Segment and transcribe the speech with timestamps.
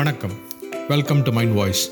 [0.00, 0.32] வணக்கம்.
[0.88, 1.90] Welcome to mind voice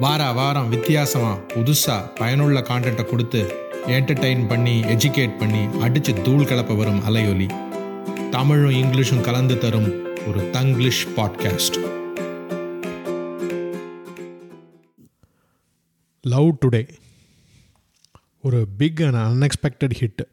[0.00, 7.04] வார வாரம் வித்தியாசமாக புதுசாக பயனுள்ள கான்டென்ட்டை கொடுத்து என்டர்டெயின் பண்ணி எஜுகேட் பண்ணி அடித்து தூள் கிளப்ப வரும்
[7.04, 7.48] அலையொலி.
[8.30, 11.78] தமிழும் இங்கிலீஷும் கலந்து தரும் ஒரு தங்கிலீஷ் பாட்காஸ்ட்
[16.20, 16.88] லவ் டுடே
[18.42, 20.24] ஒரு big and unexpected hit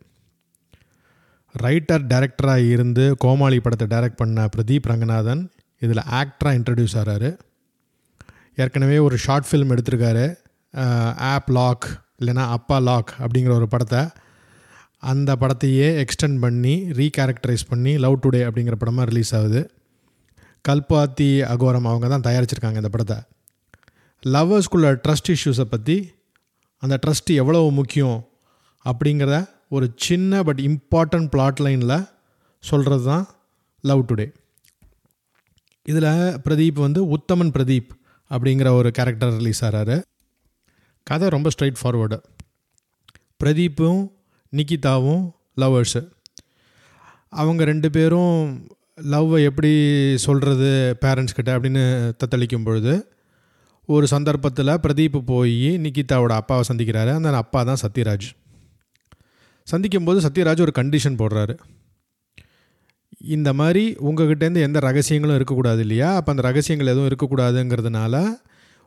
[1.64, 5.52] writer டைரக்டராக இருந்து கோமாளி படத்தை டைரக்ட் பண்ண பிரதீப் ரங்கநாதன்
[5.82, 7.30] இதில் ஆக்டராக இன்ட்ரடியூஸ் ஆகிறாரு
[8.62, 10.26] ஏற்கனவே ஒரு ஷார்ட் ஃபிலிம் எடுத்திருக்காரு.
[11.34, 11.86] ஆப் லாக்
[12.22, 14.02] இல்லைனா அப்பா லாக் அப்படிங்கிற ஒரு படத்தை.
[15.12, 19.62] அந்த படத்தையே எக்ஸ்டெண்ட் பண்ணி ரீகேரக்டரைஸ் பண்ணி லவ் டுடே அப்படிங்கிற படமாக ரிலீஸ் ஆகுது.
[20.68, 23.18] கல்பாத்தி அகோரம் அவங்க தான் தயாரிச்சிருக்காங்க இந்த படத்தை.
[24.24, 25.98] லவ்வர்ஸ்குள்ள ட்ரஸ்ட் இஷ்யூஸை பற்றி
[26.84, 28.20] அந்த ட்ரஸ்ட் எவ்வளோ முக்கியம்
[28.86, 29.38] அப்படிங்கிறத
[29.76, 31.98] ஒரு சின்ன பட் இம்பார்ட்டண்ட் பிளாட் லைனில்
[32.64, 33.26] சொல்கிறது தான்
[33.84, 34.28] லவ் டுடே
[35.84, 37.90] இதில் பிரதீப் வந்து உத்தமன் பிரதீப்
[38.30, 40.02] அப்படிங்கிற ஒரு கேரக்டர் ரிலீஸ் ஆகிறாரு
[41.04, 42.24] கதை ரொம்ப ஸ்ட்ரைட் ஃபார்வர்டு
[43.44, 44.12] பிரதீப்பும்
[44.52, 46.12] நிக்கிதாவும் லவ்வர்ஸு
[47.30, 48.68] அவங்க ரெண்டு பேரும்
[49.02, 49.72] லவ்வை எப்படி
[50.18, 53.14] சொல்கிறது பேரண்ட்ஸ் கிட்ட அப்படின்னு தத்தளிக்கும் பொழுது
[53.86, 57.14] ஒரு சந்தர்ப்பத்தில் பிரதீப் போய் நிக்கிதாவோட அப்பாவை சந்திக்கிறாரு.
[57.14, 58.28] அந்த அப்பா தான் சத்யராஜ்.
[59.64, 61.58] சந்திக்கும் போது சத்யராஜ் ஒரு கண்டிஷன் போடுறாரு.
[63.24, 66.16] இந்த மாதிரி உங்ககிட்டேருந்து எந்த ரகசியங்களும் இருக்கக்கூடாது இல்லையா?
[66.16, 68.28] அப்போ அந்த ரகசியங்கள் எதுவும் இருக்கக்கூடாதுங்கிறதுனால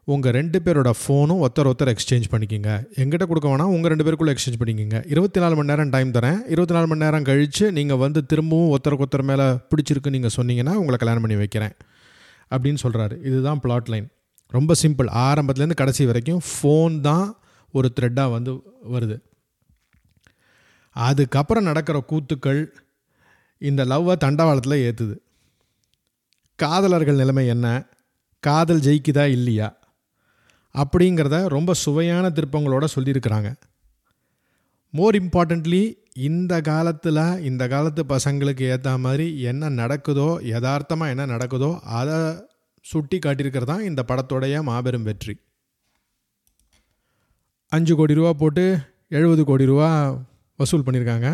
[0.04, 2.86] உங்கள் ரெண்டு பேரோட ஃபோனும் ஒருத்தர் ஒருத்தர் எக்ஸ்சேஞ்ச் பண்ணிக்கிங்க.
[2.96, 5.10] எங்கிட்ட கொடுக்க வேணாம் உங்கள் ரெண்டு பேருக்குள்ளே எக்ஸ்சேஞ்ச் பண்ணிக்கிங்க.
[5.10, 6.40] இருபத்தி நாலு மணி நேரம் டைம் தரேன்.
[6.46, 10.96] இருபத்தி நாலு மணி நேரம் கழித்து நீங்கள் வந்து திரும்பவும் ஒருத்தருக்கு ஒருத்தர் மேலே பிடிச்சிருக்கு நீங்கள் சொன்னீங்கன்னா உங்களை
[10.96, 11.72] கல்யாணம் பண்ணி வைக்கிறேன்.
[12.50, 14.08] அப்படின்னு சொல்கிறாரு இதுதான் பிளாட் லைன்
[14.48, 17.36] ரொம்ப சிம்பிள் ஆரம்பத்துலேருந்து கடைசி வரைக்கும் ஃபோன் தான்
[17.72, 18.62] ஒரு த்ரெட்டாக வந்து
[18.92, 19.16] வருது.
[20.90, 22.66] அதுக்கப்புறம் நடக்கிற கூத்துக்கள்
[23.70, 25.17] இந்த லவ்வை தண்டவாளத்தில் ஏற்றுது
[26.59, 27.67] காதலர்கள் நிலைமை என்ன?
[28.43, 29.69] காதல் ஜெயிக்குதா இல்லையா?
[30.75, 33.51] அப்படிங்கிறத ரொம்ப சுவையான திருப்பங்களோட சொல்லியிருக்கிறாங்க.
[34.95, 35.83] மோர் இம்பார்ட்டண்ட்லி
[36.29, 41.70] இந்த காலத்தில் இந்த காலத்து பசங்களுக்கு ஏற்ற மாதிரி என்ன நடக்குதோ யதார்த்தமாக என்ன நடக்குதோ
[42.01, 42.19] அதை
[42.85, 45.35] சுட்டி காட்டியிருக்கிறது தான் இந்த படத்தோடைய மாபெரும் வெற்றி.
[47.73, 48.64] அஞ்சு கோடி ரூபா போட்டு
[49.19, 49.89] எழுபது கோடி ரூபா
[50.58, 51.29] வசூல் பண்ணியிருக்காங்க.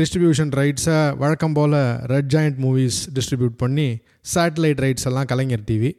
[0.00, 1.76] டிஸ்ட்ரிபியூஷன் ரைட்ஸை வழக்கம் போல்
[2.12, 3.98] ரெட் ஜாயிண்ட் மூவிஸ் டிஸ்ட்ரிபியூட் பண்ணி
[4.34, 5.90] சேட்டலைட் ரைட்ஸ் எல்லாம் கலைஞர் டிவி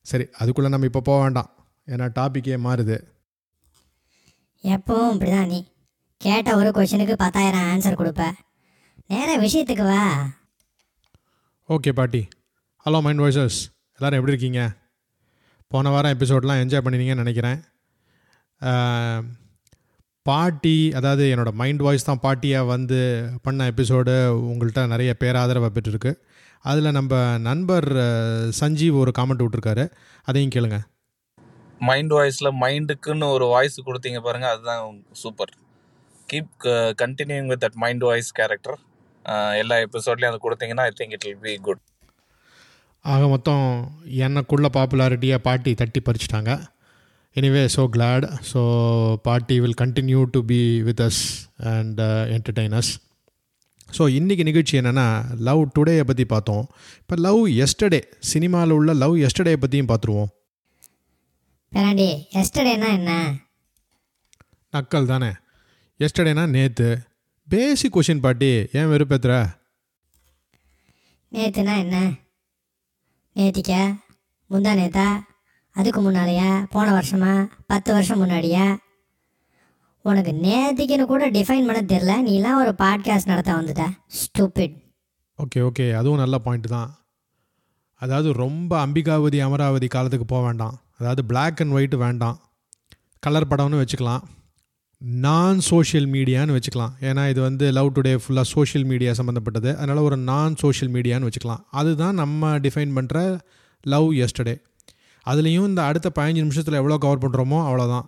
[0.00, 1.50] சரி அதுக்குள்ளே நம்ம இப்போ போக வேண்டாம்.
[1.86, 2.96] ஏன்னா டாப்பிக்கே மாறுது.
[4.62, 5.72] எப்பவும் இப்படிதான் நீ
[6.18, 8.32] கேட்ட ஒரு கொஷனுக்கு பத்தாயிரம் ஆன்சர் கொடுப்ப.
[9.06, 10.02] நேராக விஷயத்துக்கு வா.
[11.68, 12.28] ஓகே பாட்டி.
[12.84, 13.58] ஹலோ மைண்ட் வாய்ஸஸ்
[13.96, 14.76] எல்லோரும் எப்படி இருக்கீங்க?
[15.68, 17.60] போன வாரம் எபிசோட்லாம் என்ஜாய் பண்ணினீங்கன்னு நினைக்கிறேன்.
[20.28, 22.98] பாட்டி அதாவது என்னோடய மைண்ட் வாய்ஸ் தான் பாட்டியாக வந்து
[23.46, 24.14] பண்ண எபிசோடு
[24.50, 26.12] உங்கள்கிட்ட நிறைய பேராதரவை பெற்றிருக்கு.
[26.70, 27.14] அதில் நம்ம
[27.48, 27.86] நண்பர்
[28.60, 29.84] சஞ்சீவ் ஒரு காமெண்ட் விட்ருக்காரு
[30.28, 30.78] அதையும் கேளுங்க.
[31.88, 34.82] மைண்ட் வாய்ஸில் மைண்டுக்குன்னு ஒரு வாய்ஸ் கொடுத்தீங்க பாருங்க அதுதான்
[35.22, 35.52] super
[36.28, 36.52] keep
[37.02, 38.78] continuing with that mind voice character
[39.62, 41.82] எல்லா எபிசோட்லையும் அது கொடுத்தீங்கன்னா I think it will be good
[43.04, 43.66] ஆக மொத்தம்
[44.26, 46.52] எனக்குள்ள பாப்புலாரிட்டியை பாட்டி தட்டி பறிச்சிட்டாங்க.
[47.36, 48.60] எனிவே ஸோ கிளாட் ஸோ
[49.26, 51.22] பாட்டி will continue to be with us
[51.72, 52.00] and
[52.36, 52.90] entertains
[53.96, 55.06] so இன்றைக்கி நிகழ்ச்சி என்னென்னா
[55.48, 56.64] லவ் டுடேயை பற்றி பார்த்தோம்.
[57.00, 58.00] இப்போ லவ் எஸ்டர்டே
[58.30, 60.30] சினிமாவில் உள்ள லவ் எஸ்டர்டே பற்றியும் பார்த்துருவோம்.
[62.40, 63.12] எஸ்டர்டேனா என்ன?
[64.72, 65.30] நக்கல் தானே
[66.00, 66.88] எஸ்டர்டேனா நேற்று
[67.48, 69.34] பேசிக் கொஷின் பாட்டி ஏன் வெறுப்பேத்துற?
[71.32, 71.96] நேத்துனா என்ன?
[73.36, 73.82] நேத்திக்கா?
[74.50, 75.06] முந்தா நேத்தா?
[75.74, 76.64] அதுக்கு முன்னாலேயா?
[76.70, 77.50] போன வருஷமா?
[77.66, 78.76] பத்து வருஷம் முன்னாடியா?
[80.02, 83.84] உனக்கு நேத்திக்குன்னு கூட டிஃபைன் பண்ண தெரில நீலாம் ஒரு பாட்காஸ்ட் நடத்த வந்துட்ட.
[84.18, 84.74] ஸ்டூபிட்
[85.38, 86.90] ஓகே ஓகே அதுவும் நல்ல பாயிண்ட் தான்.
[87.94, 90.80] அதாவது ரொம்ப அம்பிகாவதி அமராவதி காலத்துக்கு போக வேண்டாம்.
[90.98, 92.38] அதாவது பிளாக் அண்ட் ஒயிட் வேண்டாம்.
[93.18, 94.22] கலர் படம்னு வச்சுக்கலாம்.
[94.98, 96.94] நான் சோஷியல் மீடியான்னு வச்சுக்கலாம்.
[97.00, 101.64] ஏன்னா இது வந்து லவ் டுடே ஃபுல்லாக சோஷியல் மீடியா சம்மந்தப்பட்டது அதனால் ஒரு நான் சோஷியல் மீடியான்னு வச்சுக்கலாம்.
[101.70, 103.40] அதுதான் நம்ம டிஃபைன் பண்ணுற
[103.82, 104.56] லவ் எஸ்டர்டே
[105.26, 108.06] அதுலேயும் இந்த அடுத்த பதினஞ்சு நிமிஷத்தில் எவ்வளோ கவர் பண்ணுறோமோ அவ்வளோதான்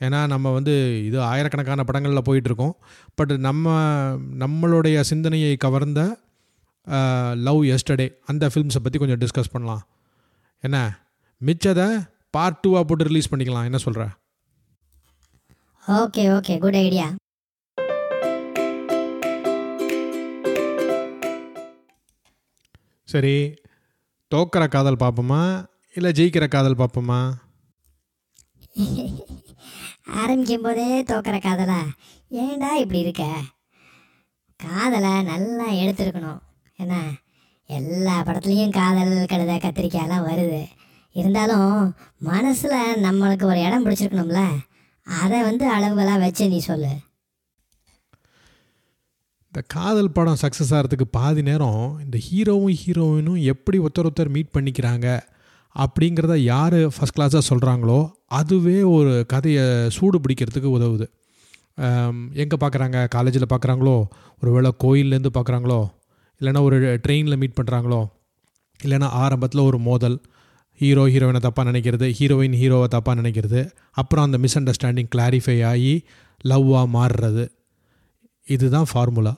[0.00, 0.74] ஏன்னா நம்ம வந்து
[1.06, 2.74] இது ஆயிரக்கணக்கான படங்களில் போயிட்டுருக்கோம்.
[3.18, 3.74] பட் நம்ம
[4.42, 6.00] நம்மளுடைய சிந்தனையை கவர்ந்த
[7.46, 9.82] லவ் எஸ்டர்டே அந்த ஃபிலிம்ஸை பற்றி கொஞ்சம் டிஸ்கஸ் பண்ணலாம்.
[10.64, 10.78] என்ன?
[11.40, 11.88] மிச்சதை
[12.36, 13.66] பார்ட் டூவாக போட்டு ரிலீஸ் பண்ணிக்கலாம்.
[13.68, 14.04] என்ன சொல்கிற
[15.84, 17.06] ஓகே ஓகே குட் ஐடியா
[23.08, 23.36] சரி.
[24.32, 25.42] தோக்கிற காதல் பார்ப்போமா
[25.94, 27.20] இல்லை ஜெயிக்கிற காதல் பார்ப்போமா
[30.20, 31.78] ஆரம்பிக்கும் போதே தோக்கிற காதலா?
[32.30, 33.24] ஏன்டா இப்படி இருக்க?
[34.60, 36.40] காதலை நல்லா எடுத்திருக்கணும்.
[36.82, 36.94] என்ன
[37.78, 40.60] எல்லா படத்துலேயும் காதல் கழுத கத்திரிக்காயெல்லாம் வருது.
[41.16, 41.72] இருந்தாலும்
[42.30, 44.42] மனசில் நம்மளுக்கு ஒரு இடம் பிடிச்சிருக்கணும்ல?
[45.22, 46.92] அதை வந்து அளவுகளாக வச்சு நீ சொல்லு.
[49.52, 55.08] இந்த காதல் படம் சக்ஸஸ் ஆகிறதுக்கு பாதி நேரம் இந்த ஹீரோவும் ஹீரோயினும் எப்படி ஒருத்தர் ஒருத்தர் மீட் பண்ணிக்கிறாங்க?
[55.74, 57.98] அப்படிங்கிறத யார் ஃபஸ்ட் கிளாஸாக சொல்கிறாங்களோ
[58.38, 59.64] அதுவே ஒரு கதையை
[59.96, 61.06] சூடு பிடிக்கிறதுக்கு உதவுது.
[62.42, 63.96] எங்கே பார்க்குறாங்க காலேஜில் பார்க்குறாங்களோ
[64.40, 65.80] ஒரு வேளை கோயில்லேருந்து பார்க்குறாங்களோ
[66.40, 68.00] இல்லைன்னா ஒரு ட்ரெயினில் மீட் பண்ணுறாங்களோ
[68.80, 70.18] இல்லைன்னா ஆரம்பத்தில் ஒரு மோதல்.
[70.80, 73.60] ஹீரோ ஹீரோயினை தப்பாக நினைக்கிறது ஹீரோயின் ஹீரோவை தப்பாக நினைக்கிறது.
[74.00, 75.94] அப்புறம் அந்த மிஸ் அண்டர்ஸ்டாண்டிங் கிளாரிஃபை ஆகி
[76.50, 77.44] லவ்வாக மாறுறது.
[78.46, 79.34] இதுதான் ஃபார்முலா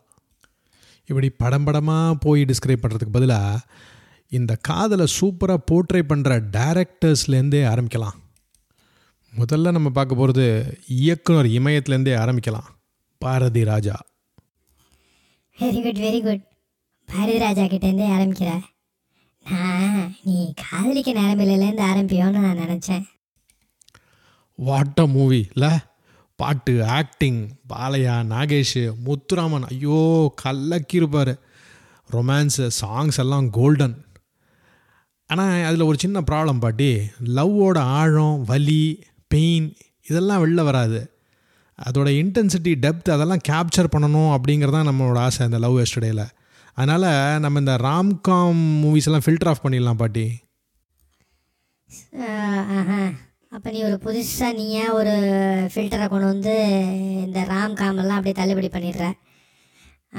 [1.08, 3.64] இப்படி படம் படமாக போய் டிஸ்கிரைப் பண்ணுறதுக்கு பதிலாக
[4.38, 8.18] இந்த காதலை சூப்பராக போர்ட்ரே பண்ணுற டேரக்டர்ஸ்லேருந்தே ஆரம்பிக்கலாம்.
[9.32, 10.46] முதல்ல நம்ம பார்க்க போகிறது
[11.00, 12.68] இயக்குனர் இமயத்துலேருந்தே ஆரம்பிக்கலாம்.
[13.22, 13.96] Bharathi Raja.
[15.58, 16.44] Very good very good
[17.08, 18.50] Bharathi Raja கிட்டேருந்தே ஆரம்பிக்கிற.
[19.46, 23.04] நான் நீ காதலிக்க நேரமில்லேருந்து ஆரம்பியோன்னு நான் நினச்சேன்.
[24.58, 25.72] வாட் அ மூவி இல்லை
[26.38, 27.40] பாட்டு ஆக்டிங்
[27.72, 29.66] பாலையா நாகேஷ் முத்துராமன்.
[29.72, 30.00] ஐயோ
[30.44, 31.34] கல்லக்கிருப்பார்
[32.10, 33.94] ரொமான்ஸு சாங்ஸ் எல்லாம் கோல்டன்
[35.32, 36.90] ஆனால் அதில் ஒரு சின்ன ப்ராப்ளம் பாட்டி.
[37.36, 38.84] லவ்வோட ஆழம் வலி
[39.34, 39.66] பெயின்
[40.10, 41.00] இதெல்லாம் வெளில வராது.
[41.78, 46.24] அதோட இன்டென்சிட்டி டெப்த் அதெல்லாம் கேப்சர் பண்ணணும் அப்படிங்கிறது தான் நம்மளோட ஆசை இந்த லவ் எஸ்டடேயில்
[46.76, 47.08] அதனால்
[47.44, 50.26] நம்ம இந்த ராம்காம் மூவிஸ் எல்லாம் ஃபில்டர் ஆஃப் பண்ணிடலாம் பாட்டி.
[53.54, 55.14] அப்போ நீ ஒரு புதுசாக நீயே ஒரு
[55.72, 56.54] ஃபில்டரை கொண்டு வந்து
[57.24, 59.06] இந்த ராம் காமெல்லாம் அப்படியே தள்ளுபடி பண்ணிடுற?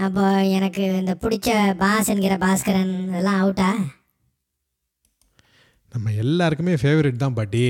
[0.05, 0.25] அப்போ
[0.57, 1.49] எனக்கு இந்த பிடிச்ச
[1.81, 3.69] பாஸ் என்கிற பாஸ்கரன் இதெல்லாம் அவுட்டா
[5.93, 7.65] நம்ம எல்லாருக்குமே ஃபேவரட் தான் பாட்டி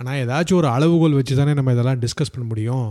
[0.00, 2.88] ஆனால் ஏதாச்சும் ஒரு அளவுகோல் வச்சு தானே நம்ம இதெல்லாம் டிஸ்கஸ் பண்ண முடியும்.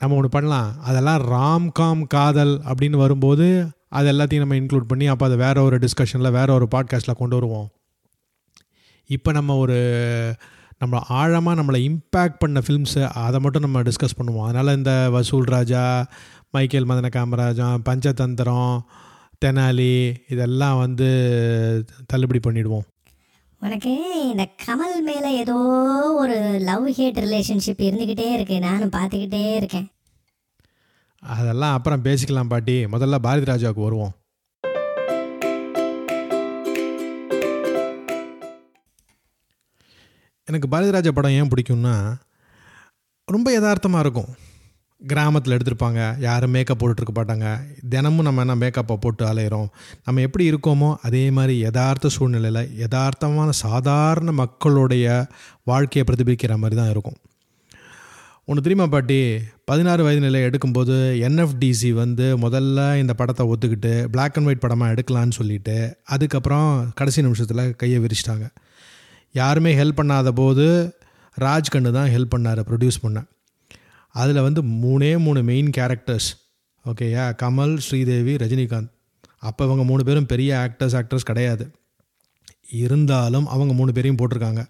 [0.00, 0.68] நம்ம ஒன்று பண்ணலாம்.
[0.80, 3.46] அதெல்லாம் ராம் காம் காதல் அப்படின்னு வரும்போது
[3.88, 7.68] அது எல்லாத்தையும் நம்ம இன்க்ளூட் பண்ணி அப்போ அதை வேற ஒரு டிஸ்கஷனில் வேற ஒரு பாட்காஸ்ட்டில் கொண்டு வருவோம்.
[9.10, 9.78] இப்போ நம்ம ஒரு
[10.78, 14.46] நம்ம ஆழமாக நம்மளை இம்பேக்ட் பண்ண ஃபில்ம்ஸு அதை மட்டும் நம்ம டிஸ்கஸ் பண்ணுவோம்.
[14.48, 15.82] அதனால் இந்த வசூல் ராஜா
[16.50, 18.74] மைக்கேல் மதன காமராஜா பஞ்சதந்திரம்
[19.44, 19.94] தெனாலி
[20.28, 21.08] இதெல்லாம் வந்து
[22.06, 22.86] தள்ளுபடி பண்ணிவிடுவோம்
[23.66, 23.92] உனக்கு
[24.30, 25.56] இந்த கமல் மேலே ஏதோ
[26.18, 26.34] ஒரு
[26.68, 28.56] லவ் ஹேட் ரிலேஷன்ஷிப் இருந்துக்கிட்டே இருக்கு.
[28.58, 29.88] நானும் பார்த்துக்கிட்டே இருக்கேன்.
[31.20, 32.84] அதெல்லாம் அப்புறம் பேசிக்கலாம் பாட்டி.
[32.84, 34.14] முதல்ல பாரதி ராஜாவுக்கு வருவோம்.
[40.44, 41.94] எனக்கு பாரதிராஜா படம் ஏன் பிடிக்கும்னா
[43.24, 44.32] ரொம்ப யதார்த்தமாக இருக்கும்.
[45.02, 46.20] கிராமத்தில் எடுத்திருப்பாங்க.
[46.20, 47.60] யாரும் மேக்கப் போட்டுருக்க மாட்டாங்க.
[47.88, 49.68] தினமும் நம்ம என்ன மேக்கப்பை போட்டு அலையிறோம்.
[50.04, 55.26] நம்ம எப்படி இருக்கோமோ அதே மாதிரி யதார்த்த சூழ்நிலையில் யதார்த்தமான சாதாரண மக்களுடைய
[55.64, 57.14] வாழ்க்கையை பிரதிபலிக்கிற மாதிரி தான் இருக்கும்.
[58.44, 59.38] ஒன்று தெரியுமா பாட்டி?
[59.64, 60.96] பதினாறு வயது நிலை எடுக்கும்போது
[61.28, 67.76] என்எஃப்டிசி வந்து முதல்ல இந்த படத்தை ஒத்துக்கிட்டு பிளாக் அண்ட் ஒயிட் படமாக எடுக்கலான்னு சொல்லிட்டு அதுக்கப்புறம் கடைசி நிமிஷத்தில்
[67.76, 68.48] கையை விரிச்சிட்டாங்க.
[69.32, 70.96] யாருமே ஹெல்ப் பண்ணாத போது
[71.40, 73.24] ராஜ்கண்டு தான் ஹெல்ப் பண்ணார் ப்ரொடியூஸ் பண்ண.
[74.16, 76.28] அதில் வந்து மூணே மூணு மெயின் கேரக்டர்ஸ்
[76.84, 78.92] ஓகேயா கமல் ஸ்ரீதேவி ரஜினிகாந்த்
[79.38, 81.64] அப்போ இவங்க மூணு பேரும் பெரிய ஆக்டர்ஸ் ஆக்டர்ஸ் கிடையாது.
[82.82, 84.62] இருந்தாலும் அவங்க மூணு பேரையும் போட்டிருக்காங்க.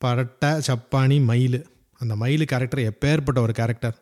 [0.00, 1.58] பரட்டை சப்பானி மயில்.
[2.00, 3.96] அந்த மயில் கேரக்டர் எப்பேற்பட்ட ஒரு கேரக்டர்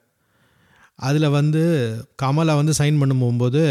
[0.98, 1.62] அதில் வந்து
[2.22, 3.62] கமலை வந்து சைன் பண்ண போகும்போது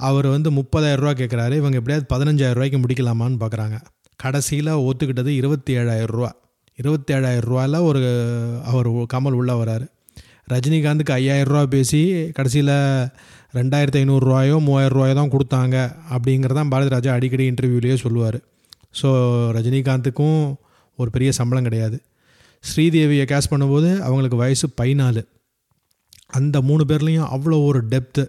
[0.00, 3.76] அவர் வந்து முப்பதாயிரரூவா கேட்குறாரு இவங்க எப்படியாவது பதினஞ்சாயிரம் ரூபாய்க்கு முடிக்கலாமான்னு பார்க்குறாங்க
[4.16, 6.30] கடைசியில் ஒத்துக்கிட்டது இருபத்தி ஏழாயிரரூவா
[6.80, 8.02] இருபத்தி ரூபாயில் ஒரு
[8.64, 9.86] அவர் கமல் உள்ளே வராரு.
[10.52, 12.72] ரஜினிகாந்துக்கு ஐயாயிரரூவா பேசி கடைசியில்
[13.58, 15.76] ரெண்டாயிரத்தி ஐநூறுரூவாயோ மூவாயிரரூவாயோ தான் கொடுத்தாங்க
[16.16, 18.38] அப்படிங்கிறதான் பாரதி ராஜா அடிக்கடி இன்டர்வியூலேயே சொல்லுவார்.
[19.02, 19.08] ஸோ
[19.56, 20.54] ரஜினிகாந்துக்கும்
[20.96, 22.02] ஒரு பெரிய சம்பளம் கிடையாது.
[22.64, 25.22] ஸ்ரீதேவியை கேஸ் பண்ணும்போது அவங்களுக்கு வயசு பதினாலு.
[26.26, 28.24] அந்த மூணு பேர்லேயும் அவ்வளோ ஒரு டெப்த்து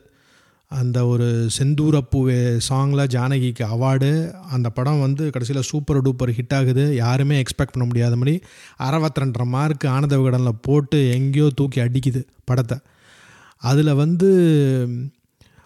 [0.79, 2.37] அந்த ஒரு செந்தூரப்பூவே
[2.67, 4.09] சாங்கில் ஜானகிக்கு அவார்டு.
[4.55, 6.85] அந்த படம் வந்து கடைசியில் சூப்பர் டூப்பர் ஹிட் ஆகுது.
[6.95, 8.35] யாருமே எக்ஸ்பெக்ட் பண்ண முடியாத மாதிரி
[8.87, 12.77] அறுபத்திரெண்டரை மார்க் ஆனந்த விகடனில் போட்டு எங்கேயோ தூக்கி அடிக்குது படத்தை.
[13.61, 14.29] அதில் வந்து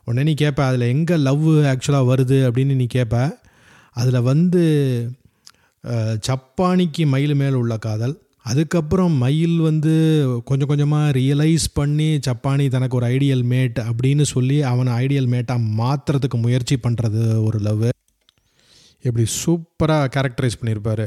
[0.08, 3.16] உடனே நீ கேட்ப அதில் எங்கே லவ் ஆக்சுவலாக வருது அப்படின்னு நீ கேட்ப
[3.96, 4.64] அதில் வந்து
[6.28, 8.16] சப்பானிக்கு மயில் மேல் உள்ள காதல்
[8.50, 9.94] அதுக்கப்புறம் மயில் வந்து
[10.46, 16.38] கொஞ்சம் கொஞ்சமாக ரியலைஸ் பண்ணி சப்பானி தனக்கு ஒரு ஐடியல் மேட் அப்படின்னு சொல்லி அவனை ஐடியல் மேட்டாக மாற்றுறதுக்கு
[16.46, 17.88] முயற்சி பண்ணுறது ஒரு லவ்
[19.06, 21.06] எப்படி சூப்பராக கேரக்டரைஸ் பண்ணியிருப்பார்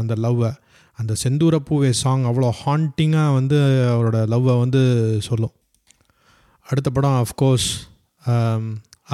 [0.00, 0.50] அந்த லவ்வை
[0.98, 3.58] அந்த செந்தூரப்பூவே சாங் அவ்வளோ ஹாண்டிங்காக வந்து
[3.94, 4.82] அவரோட லவ்வை வந்து
[5.26, 5.54] சொல்லும்.
[6.66, 7.68] அடுத்த படம் அஃப்கோர்ஸ்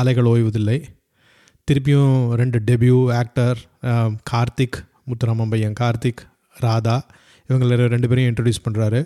[0.00, 0.78] அலைகள் ஓய்வதில்லை.
[1.68, 3.58] திருப்பியும் ரெண்டு டெபியூ ஆக்டர்
[4.30, 4.78] கார்த்திக்
[5.08, 6.22] முத்துராமன் பையன் கார்த்திக்
[6.64, 6.96] ராதா.
[7.48, 9.04] இவங்களை ரெண்டு பேரையும் இன்ட்ரடியூஸ் பண்ணுறாரு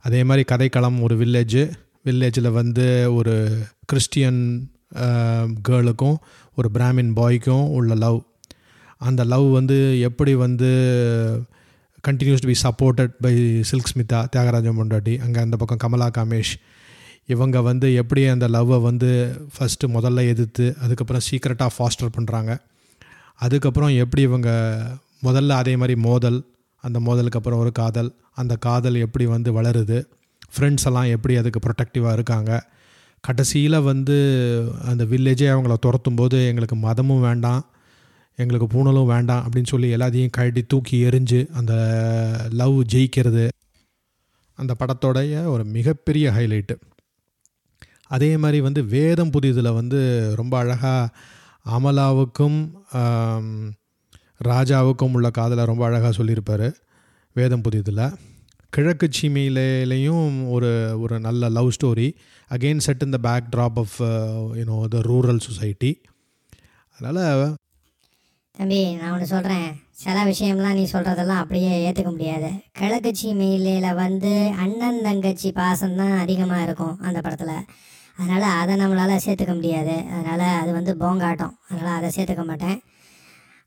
[0.00, 1.70] அதே மாதிரி கதைக்களம் ஒரு வில்லேஜு
[2.06, 3.34] வில்லேஜில் வந்து ஒரு
[3.84, 4.70] கிறிஸ்டியன்
[5.68, 6.16] கேர்ளுக்கும்
[6.54, 8.22] ஒரு பிராமின் பாய்க்கும் உள்ள லவ்
[8.96, 10.70] அந்த லவ் வந்து எப்படி வந்து
[12.04, 16.58] continues to be supported by Silk Smitha Thiagarajan பொண்டாட்டி அங்கே அந்த பக்கம் கமலா காமேஷ்
[17.24, 19.10] இவங்க வந்து எப்படி அந்த லவ்வை வந்து
[19.58, 22.52] ஃபஸ்ட்டு முதல்ல எதிர்த்து அதுக்கப்புறம் சீக்ரெட்டாக ஃபாஸ்டர் பண்ணுறாங்க
[23.34, 24.50] அதுக்கப்புறம் எப்படி இவங்க
[25.24, 26.38] முதல்ல அதே மாதிரி மோதல்
[26.80, 28.10] அந்த மோதலுக்கு அப்புறம் ஒரு காதல்.
[28.34, 29.98] அந்த காதல் எப்படி வந்து வளருது?
[30.52, 32.52] ஃப்ரெண்ட்ஸ் எல்லாம் எப்படி அதுக்கு ப்ரொடெக்டிவாக இருக்காங்க?
[33.24, 34.16] கடைசியில் வந்து
[34.84, 37.66] அந்த வில்லேஜே அவங்கள துரத்தும் போது எங்களுக்கு மதமும் வேண்டாம்
[38.38, 41.74] எங்களுக்கு பூணலும் வேண்டாம் அப்படின்னு சொல்லி எல்லாத்தையும் கழட்டி தூக்கி எரிஞ்சு அந்த
[42.50, 43.48] லவ் ஜெயிக்கிறது.
[44.58, 46.76] அந்த படத்தோடைய ஒரு மிகப்பெரிய ஹைலைட்டு
[48.06, 50.00] அதே மாதிரி வந்து வேதம் புதிதில் வந்து
[50.36, 51.16] ரொம்ப அழகாக
[51.68, 52.58] அமலாவுக்கும்
[54.48, 56.68] ராஜாவுக்கும் உள்ள காதலை ரொம்ப அழகாக சொல்லியிருப்பார்
[57.32, 58.12] வேதம் புதியதில்.
[58.68, 60.70] கிழக்கு சீமையிலேயும் ஒரு
[61.00, 62.14] ஒரு நல்ல love story
[62.50, 63.18] again set in the
[63.56, 63.96] backdrop of
[64.60, 66.02] you know the rural society
[66.98, 67.54] அதனால்
[68.50, 72.50] தம்பி நான் ஒன்று சொல்கிறேன் சில விஷயம்லாம் நீ சொல்கிறதெல்லாம் அப்படியே ஏற்றுக்க முடியாது.
[72.72, 77.64] கிழக்கு சீமையில வந்து அண்ணன் தங்கச்சி பாசம்தான் அதிகமாக இருக்கும் அந்த படத்தில்.
[78.16, 79.96] அதனால் அதை நம்மளால் சேர்த்துக்க முடியாது.
[80.16, 81.54] அதனால் அது வந்து போங்காட்டம்.
[81.68, 82.82] அதனால் அதை சேர்த்துக்க மாட்டேன்.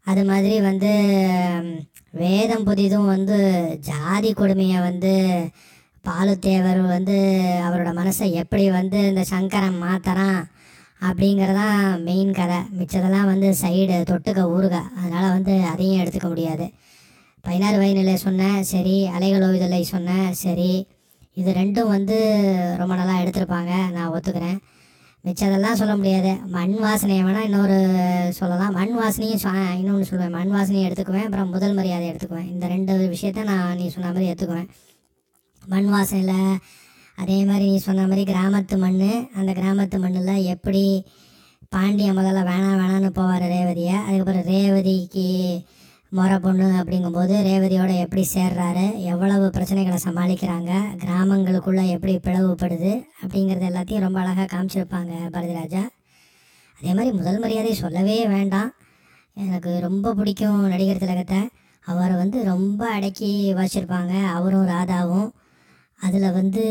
[0.05, 0.91] அது மாதிரி வந்து
[2.21, 3.37] வேதம் புதிதும் வந்து
[3.81, 5.13] ஜாதி கொடுமையை வந்து
[6.07, 7.17] பாலுத்தேவர் வந்து
[7.65, 10.41] அவரோட மனசை எப்படி வந்து இந்த சங்கரன் மாத்தறான்
[11.07, 12.59] அப்படிங்கிறதான் மெயின் கதை.
[12.79, 14.75] மிச்சதெல்லாம் வந்து சைடு தொட்டுக்க ஊறுக.
[14.99, 16.65] அதனால் வந்து அதையும் எடுத்துக்க முடியாது.
[17.41, 20.87] பதினாறு வயநிலை சொன்னேன் சரி அலைகளோ ஓய்தலை சொன்னேன் சரி
[21.33, 22.17] இது ரெண்டும் வந்து
[22.77, 23.73] ரொம்ப நல்லா எடுத்திருப்பாங்க.
[23.91, 24.59] நான் ஒத்துக்கிறேன்.
[25.25, 26.35] மிச்சதெல்லாம் சொல்ல முடியாது.
[26.47, 27.77] மண் வாசனையை வேணால் இன்னொரு
[28.33, 28.73] சொல்லலாம்.
[28.73, 30.29] மண் வாசனையும் இன்னொன்று சொல்லுவேன்.
[30.29, 31.23] மண் வாசனையும் எடுத்துக்குவேன்.
[31.23, 32.51] அப்புறம் முதல் மரியாதை எடுத்துக்குவேன்.
[32.51, 34.67] இந்த ரெண்டு விஷயத்த நான் நீ சொன்ன மாதிரி எடுத்துக்குவேன்
[35.67, 36.57] மண் வாசனையில்
[37.15, 41.05] அதே மாதிரி நீ சொன்ன மாதிரி கிராமத்து மண் அந்த கிராமத்து மண்ணில் எப்படி
[41.69, 43.95] பாண்டிய முதல்ல வேணாம் வேணான்னு போவார் ரேவதியை.
[44.05, 45.27] அதுக்கப்புறம் ரேவதிக்கு
[46.17, 50.71] முறை பொண்ணு அப்படிங்கும்போது ரேவதியோட எப்படி சேர்றாரு எவ்வளவு பிரச்சனைகளை சமாளிக்கிறாங்க
[51.03, 52.91] கிராமங்களுக்குள்ளே எப்படி பிளவுபடுது
[53.23, 55.83] அப்படிங்கிறது எல்லாத்தையும் ரொம்ப அழகாக காமிச்சிருப்பாங்க பாரதிராஜா.
[56.79, 58.71] அதே மாதிரி முதல் மரியாதை சொல்லவே வேண்டாம்.
[59.37, 61.41] எனக்கு ரொம்ப பிடிக்கும் நடிகர் திலகத்தை.
[61.85, 65.29] அவரை வந்து ரொம்ப அடக்கி வச்சிருப்பாங்க அவரும் ராதாவும்.
[65.99, 66.63] அதில் வந்து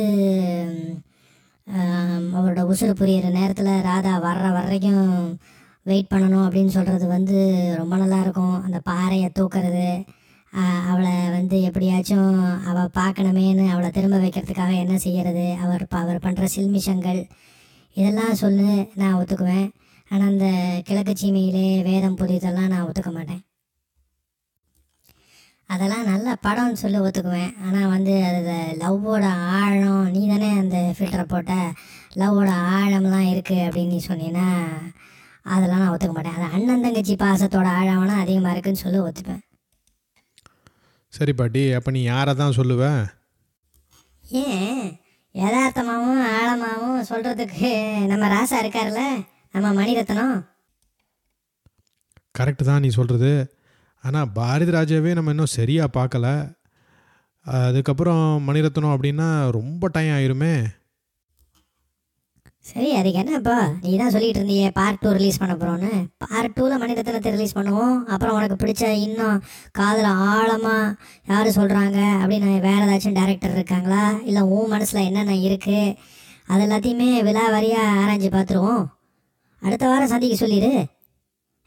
[2.38, 5.10] அவரோட உசுறு புரியிற நேரத்தில் ராதா வர்ற வரைக்கும்
[5.82, 7.38] வெயிட் பண்ணணும் அப்படின்னு சொல்கிறது வந்து
[7.76, 8.62] ரொம்ப நல்லா இருக்கும்.
[8.62, 9.86] அந்த பாறையை தூக்குறது
[10.88, 17.20] அவளை வந்து எப்படியாச்சும் அவள் பார்க்கணுமேனு அவளை திரும்ப வைக்கிறதுக்காக என்ன செய்கிறது அவர் ப- அவர் பண்ணுற சில்மிஷங்கள்
[17.94, 19.70] இதெல்லாம் சொல்லு நான் ஒத்துக்குவேன்.
[20.08, 20.46] ஆனால் அந்த
[20.84, 23.42] கிழக்கு சீமையிலே வேதம் புதிதெல்லாம் நான் ஒத்துக்க மாட்டேன்.
[25.66, 27.52] அதெல்லாம் நல்ல படம்னு சொல்லி ஒத்துக்குவேன்.
[27.66, 29.24] ஆனால் வந்து அது லவ்வோட
[29.60, 31.54] ஆழம் நீ தானே அந்த ஃபில்டரை போட்ட
[32.14, 34.48] லவ்வோட ஆழம்லாம் இருக்குது அப்படின்னு நீ சொன்னீங்கன்னா
[35.44, 36.36] அதெல்லாம் நான் ஒத்துக்க மாட்டேன்.
[36.38, 39.42] அது அண்ணன் தங்கச்சி பாசத்தோட ஆழம்னா அதிகமாக இருக்குன்னு சொல்லி ஒத்துப்பேன்.
[41.16, 42.84] சரி பாட்டி அப்போ நீ யாரை தான் சொல்லுவ?
[44.24, 44.84] ஏன்?
[45.34, 47.70] யதார்த்தமாகவும் ஆழமாகவும் சொல்கிறதுக்கு
[48.12, 49.02] நம்ம ராசா இருக்கார்ல
[49.54, 50.36] நம்ம மணிரத்னம்.
[52.38, 53.32] கரெக்டு தான் நீ சொல்கிறது
[54.04, 56.28] ஆனால் பாரதி ராஜாவே நம்ம இன்னும் சரியாக பார்க்கல.
[57.46, 60.54] அதுக்கப்புறம் மணிரத்னம் அப்படின்னா ரொம்ப டைம் ஆயிருமே.
[62.70, 63.54] சரி அதுக்கு என்னப்பா
[63.84, 65.90] நீ தான் சொல்லிட்டு இருந்தியே பார்ட் டூ ரிலீஸ் பண்ண போகிறோன்னு
[66.22, 67.96] பார்ட் டூவில் மணிரத்னத்தை ரிலீஸ் பண்ணுவோம்.
[68.12, 69.38] அப்புறம் உனக்கு பிடிச்ச இன்னும்
[69.78, 70.84] காதில் ஆழமாக
[71.30, 74.02] யார் சொல்கிறாங்க அப்படின்னு வேறு ஏதாச்சும் டேரக்டர் இருக்காங்களா?
[74.28, 75.96] இல்லை உன் மனசில் என்னென்ன இருக்குது
[76.52, 78.84] அது எல்லாத்தையுமே விழா வாரியாக ஆராய்ஞ்சு பார்த்துருவோம்.
[79.62, 80.72] அடுத்த வாரம் சந்திக்க சொல்லிடு.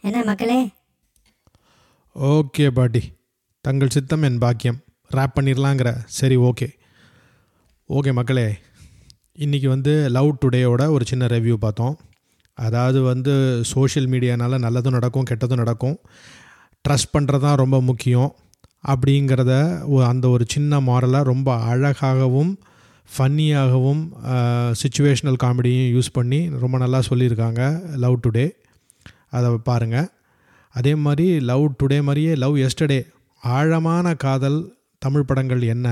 [0.08, 0.60] என்ன மக்களே?
[2.16, 3.02] ஓகே பாட்டி.
[3.66, 4.80] தங்கள் சித்தம் என் பாக்கியம்.
[5.18, 5.92] ரேப் பண்ணிடலாங்கிற.
[6.20, 6.70] சரி ஓகே
[7.98, 8.48] ஓகே மக்களே.
[9.44, 11.96] இன்றைக்கி வந்து லவ் டுடேயோட ஒரு சின்ன ரிவ்யூ பார்த்தோம்.
[12.58, 13.34] அதாவது வந்து
[13.72, 15.98] சோஷியல் மீடியானால் நல்லதும் நடக்கும் கெட்டதும் நடக்கும்.
[16.86, 18.32] ட்ரஸ்ட் பண்ணுறது தான் ரொம்ப முக்கியம்.
[18.92, 19.52] அப்படிங்கிறத
[20.12, 22.54] அந்த ஒரு சின்ன மாரலாக ரொம்ப அழகாகவும்
[23.10, 24.02] ஃபன்னியாகவும்
[24.82, 27.62] சுச்சுவேஷ்னல் காமெடியும் யூஸ் பண்ணி ரொம்ப நல்லா சொல்லியிருக்காங்க
[28.06, 28.48] லவ் டுடே
[29.38, 30.10] அதை பாருங்கள்
[30.76, 33.02] அதே மாதிரி லவ் டுடே மாதிரியே லவ் எஸ்டர்டே
[33.44, 34.60] ஆழமான காதல்
[35.02, 35.88] தமிழ் படங்கள் என்ன?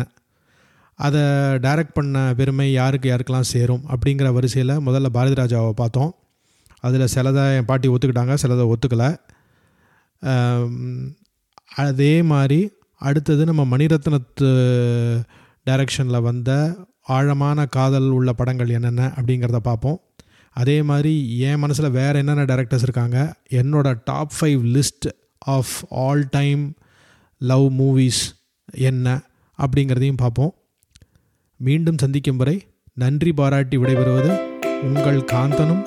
[0.99, 1.21] அதை
[1.65, 6.11] டைரக்ட் பண்ண பெருமை யாருக்கு யாருக்கெல்லாம் சேரும் அப்படிங்கிற வரிசையில் முதல்ல பாரதி ராஜாவை பார்த்தோம்.
[6.87, 9.09] அதில் சிலதை என் பாட்டி ஒத்துக்கிட்டாங்க சிலதை ஒத்துக்கலை.
[11.83, 12.59] அதே மாதிரி
[13.01, 14.49] அடுத்தது நம்ம மணிரத்னத்து
[15.69, 16.51] டைரக்ஷனில் வந்த
[17.15, 19.99] ஆழமான காதல் உள்ள படங்கள் என்னென்ன அப்படிங்கிறத பார்ப்போம்.
[20.55, 21.13] அதே மாதிரி
[21.47, 23.17] என் மனசில் வேறு என்னென்ன டேரக்டர்ஸ் இருக்காங்க
[23.59, 25.07] என்னோட top five list
[25.55, 25.73] of
[26.03, 26.63] all time
[27.41, 28.21] love movies
[28.89, 29.15] என்ன
[29.59, 30.53] அப்படிங்கிறதையும் பார்ப்போம்.
[31.65, 32.55] மீண்டும் சந்திக்கும் வரை
[32.93, 34.31] நன்றி பாராட்டி விடைபெறுவது
[34.81, 35.83] உங்கள் காந்தனும்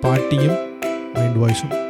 [0.00, 0.58] பாட்டியும்
[1.14, 1.85] மைண்ட் வாய்ஸும்.